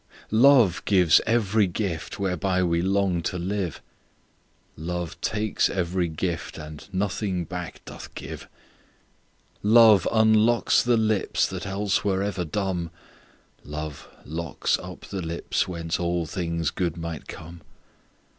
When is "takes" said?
5.21-5.69